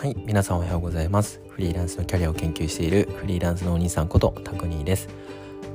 [0.00, 1.42] はい皆さんおはようございます。
[1.50, 5.10] フリーランスのキャリアを研究しているフリーランスのお兄さんことタクニーです。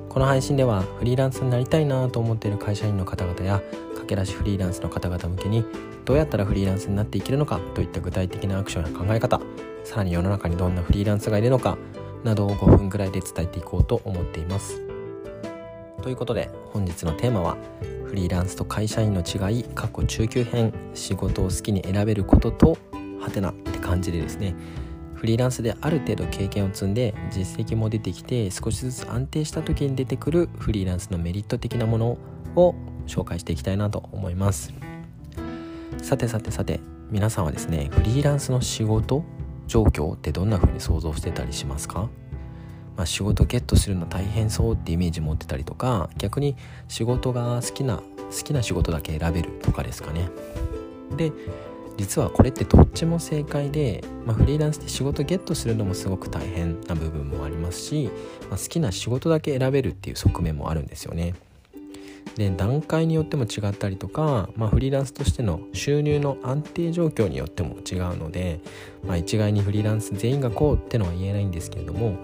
[0.09, 5.63] この配信ではフリーランスになりたいなと思っている会社員の方々や駆け出しフリーランスの方々向けに
[6.05, 9.39] どうやったらフリーランスになっていけるのかといった具体的なアクションや考え方
[9.83, 11.77] さらに世の中にどんなフリーランスがいるのか
[12.23, 14.81] などを5分くらいで伝えていこうと思っています。
[16.01, 17.57] ということで本日のテーマは
[18.05, 22.75] フリーランスと会社員の違い過去中級編仕事を好きに選べることと
[23.25, 24.55] はてなって感じでですね
[25.15, 32.17] フリーランスである程度経験を積んで実績も出てきて少しずつ安定した時に出てくるフリーランスのメリット的なもの
[32.55, 32.75] を
[33.07, 34.73] 紹介していきたいなと思います。
[36.01, 36.79] さてさてさて
[37.09, 39.23] 皆さんはですねフリーランスの仕事
[39.67, 42.09] 状況ってどんな風に想像してたりしますか？
[42.95, 46.55] まあ、仕事ゲットするの大変そうってイメージ持ってたりとか逆に
[46.87, 48.03] 仕事が好きな好
[48.43, 50.29] きな仕事だけ選べるとかですかね。
[51.17, 51.31] で
[51.97, 58.09] 実はこれってどっちも正解で、まあ、フリーランスで仕事ゲットするのもすごく大変な部分もありますし、
[58.49, 61.35] まあ、好きな仕事だけ選べるっていう側面もあるんですよね。
[62.35, 68.59] で段階によっても違ったりとか、まあ、フリーランスとしての収入の安定状況によっても違うので、
[69.05, 72.17] まあ、一概にフリーランス全員がこうってのは言えないんですけれども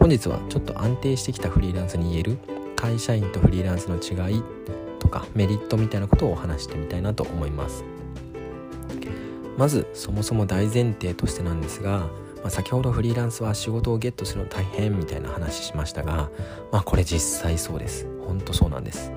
[0.00, 2.38] 本日はちょっと安定してきたフリーランスに言える
[2.74, 4.42] 会社員とフリーランスの違い
[4.98, 7.84] とかメリットみたいなことをお話してみたいなと思います。
[9.56, 12.08] まずそもそも大前提としてなんですが、
[12.42, 16.30] まあ、先ほどフリーランスは仕事をゲットするの大変みたいな話しましたが、
[16.72, 18.06] まあ、これ実際そうです。
[18.26, 19.12] 本当そうなんです。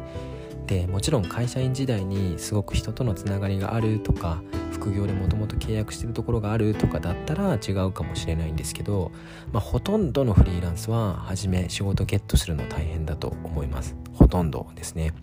[0.68, 4.42] でもちろん会社員時代にすごく人とのつながりがあるとか
[4.72, 9.12] 副業でもともと契約してるところがあるとかだったら違うかもしれないんですけど、
[9.52, 13.96] まあ、ほとんどのフリーランスは初め仕事ゲットするの大変だと思います。
[14.14, 15.14] ほとんどですね。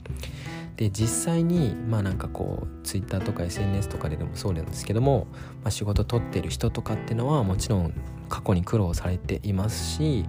[0.77, 5.27] で実際にまあなんかこう Twitter とか SNS とかででもそうなんですけども、
[5.63, 7.93] まあ、仕事取ってる人とかっていうのはもちろん
[8.29, 10.25] 過去に苦労されていますし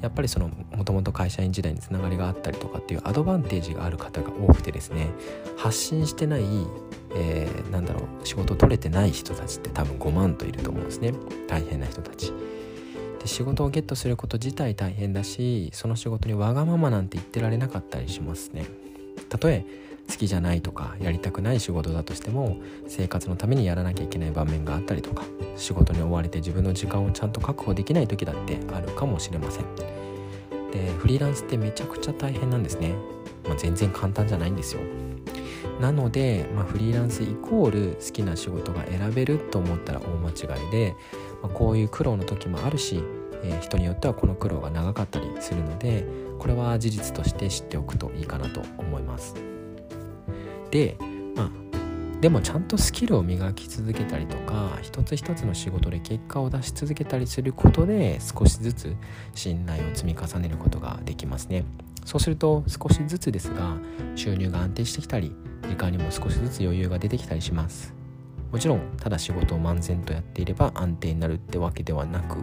[0.00, 5.08] やっぱりそのもともと会社員時代につながりがあったりとかっていうアドバンテージがある方が多くてですね
[5.56, 6.42] 発信してない、
[7.16, 11.12] えー、なんだろう仕事取れてない人たちって多分5万といると思うんですね
[11.48, 12.32] 大変な人たち。
[13.18, 18.66] で仕事をゲットすること自体大変だしその仕事にわがままなんて言ってられなかったりしますね。
[19.28, 19.64] たとえ
[20.08, 25.24] 好きじゃないとかやりたくない仕事だとしても生活のためにやらなきゃいけない場面があったりとか
[25.56, 29.64] 仕事に追われて自分の時間をちゃんと確保できない時だってあるかもしれません。
[30.72, 32.94] でフリーランスってめちゃくちゃ大変なんですね、
[33.44, 34.82] まあ、全然簡単じゃないんですよ。
[35.80, 40.94] なので、まあ、フリーランスイコール好きな仕事が選べると思ったら大間違いで、
[41.42, 43.02] まあ、こういう苦労の時もあるし、
[43.44, 46.04] えー、人によってはこの苦労が長かったりするので
[46.38, 49.57] これは事実として知っておくといいかなと思います。
[50.70, 50.96] で
[51.34, 51.50] まあ
[52.20, 58.96] でもちゃんとスキルを磨き続けたりとか一つ一つの仕事で結果を出し続けたりすることで少しずつ
[59.34, 61.64] 信頼を積み重ねることができますね。
[62.04, 63.76] そうすると少しずつですが
[64.16, 65.34] 収入が安定してきたり
[65.68, 67.94] 時間にも少しずつ余裕が出てきたりします。
[68.50, 72.38] もちろんただ仕事を漫然とやっていれば安定になるってわけではなく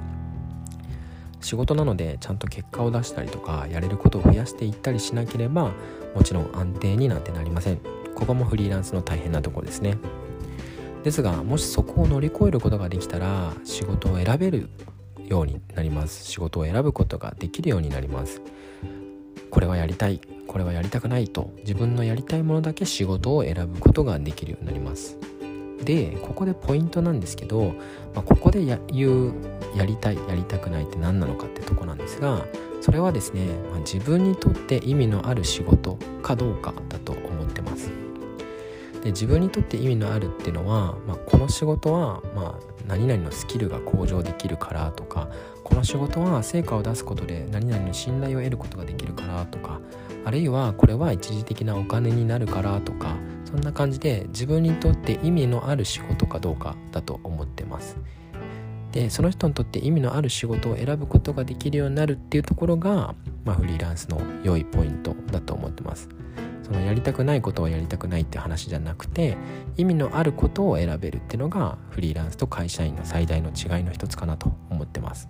[1.42, 5.74] 仕事なのでちゃんと結果を出したりとかやれることを増やしていったりしなければ
[6.14, 8.05] もちろん安定になんてなりません。
[8.16, 9.98] ここもフリーランスの大変なところですね。
[11.04, 14.70] ですがもしそこを乗り越えることができたら仕事を選べる
[15.28, 16.26] ようになります。
[16.26, 18.42] 仕事を選ぶことができるようになります。
[19.52, 20.20] これはやりたい。
[20.48, 21.52] これはやりたくないと。
[21.60, 25.18] 自分のやりたいものだけ仕事を選ぶことができるようになります。
[25.84, 27.74] でここでポイントなんですけど、
[28.14, 29.34] まあ、ここでや言う
[29.76, 32.46] やりたいやりたくないって何なのかってとこなんですが
[32.82, 37.14] それはですね、まあ、自分にとって意味のある仕事かどうかだと
[39.06, 45.30] で自分にとって意味のあるっていうのは、まあ、この仕事は、まあ、何々のスキルが向上できるからとか
[45.64, 49.80] この仕事は成果を出すことで何々の信頼を得ることができるからとか
[50.26, 57.98] あるいはこれは一時的なお金になるからとかそんな感じで自分にとって意味のある仕事かどうかだと思ってます。
[58.92, 63.14] でその人にとって意味のある仕事を選ぶことができるようになるっていうところが、
[63.44, 66.10] まあ、フリーランスの良いポイントだと思ってます。
[66.66, 69.38] そのやりたくないことはやりたくないって話じゃなくて
[69.78, 75.30] 意味のあることを選べるっていうのがフリーランスと会社員の最大の違いの一つかなと思ってます。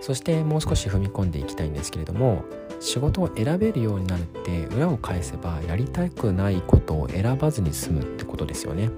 [0.00, 2.44] そしてもう少し踏み込んでいきたいんですけれども
[2.78, 8.90] 仕事を選べるようになるって裏を返せばやりたくないことを選ばずに済むってことですよね。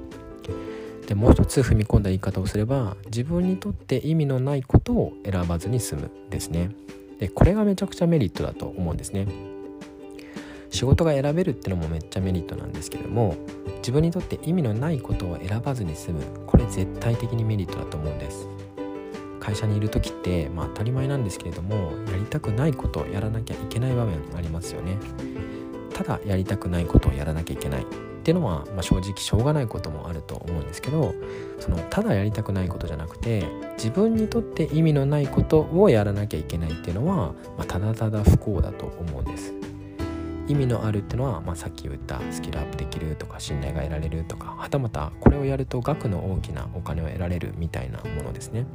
[1.07, 6.71] でもう一つ踏み込んだ言い方をすれば自分にとって意味のないことを選ばずに済むですね。
[7.19, 9.50] でこれがめちゃくちゃメリットだと思うんですね。
[10.81, 13.37] 仕事が選べるってのもめっちゃメリットなんですけども
[13.81, 16.23] 自分にとって意味のないことを選ばずに済む。
[16.47, 18.49] これ絶対的にメリットだと思うんです。
[19.41, 24.97] 会社にいる時ってまあ当たり前なんですけれどもやりたくないことをやらなきゃいけない場面ありますよね。
[25.93, 27.83] ただやりたくないことをやらなきゃいけない。
[27.83, 31.15] っていうのは、まあ、正直しょうがないこともあると思うんですけど
[31.59, 33.47] そのただやりたくないことじゃなくて
[33.79, 39.60] 自分にとって意味のないことをやらなきゃいけないっていうのは、まあ、ただただ不幸だと思うんです。
[40.51, 48.67] 意味のあるってのは、まあ、さっき言ったスキルアップできるとか信頼が得られるとかはたまたこれをやると額の大きなお金を得られるみたいなものですね。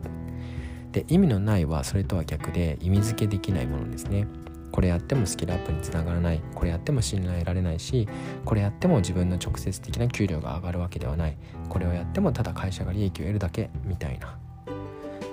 [0.93, 4.25] で意味のないはそれとは逆で意味付けできないものですね。
[4.71, 6.41] これやってもスキルアップにつながらない。
[6.53, 8.07] これやっても信頼得られないし
[8.45, 11.37] これやっても自分の直接的な給料が上がるわけではない。
[11.67, 14.37] これをやってもただ会社が利益を得るだけみたいな。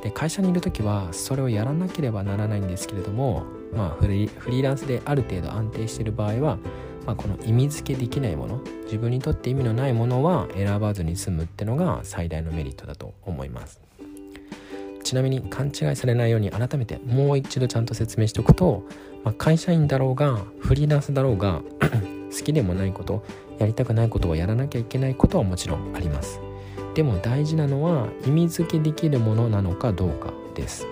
[0.02, 6.58] で会社にいる時はそれをやらなければならないんですけれどもまあフリーランスである程度安定している場合は、
[7.06, 13.80] まあ、この意味付けできないもの自分にとって意味のないものは選ばずに済むってのが最大のメリットだと思います。
[15.04, 18.84] ちなみに勘違いされないように改めてもう一度ちゃんと説明しておくと
[19.24, 21.62] まあ、会社員だろうがフリーランスだろうが
[22.30, 23.24] 好きでもないこと
[23.58, 26.40] やりたくないことをやらなきゃいけないことはもちろんあります。
[26.94, 30.86] でも大事なのは意味付けできるものなのかどうかです。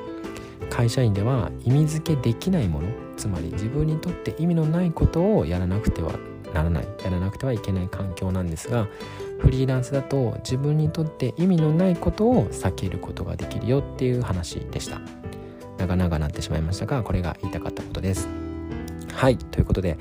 [0.71, 6.13] 会社員では意味付けできないものつまり自分にとって意味のないことをやらなくては
[6.55, 8.89] ならないやらなくてはいけない環境なんですが
[9.41, 15.01] フリーランスだと自分にとって意味のないことを避けることができるよっていう話でした。
[15.77, 18.29] 長々なってしまいましたがこれが言いたかったことです。
[19.13, 19.37] はい。
[19.37, 19.99] ということで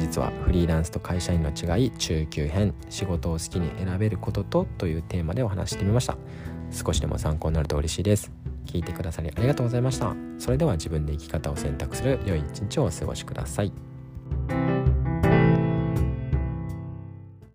[0.00, 6.16] 日はフリーランスと会社員の違い中級編仕事を好きに選べることとというテーマでお話してみました。
[6.72, 8.32] 少しでも参考になると嬉しいです。
[8.66, 10.14] 聞いてくださりありがとうございました。
[10.38, 13.89] それでは自分で生き方を選択する良い一日をお過ごしください。